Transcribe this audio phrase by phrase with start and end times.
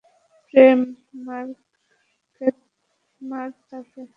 [0.53, 0.79] প্রেম,
[3.21, 4.01] মার তাকে!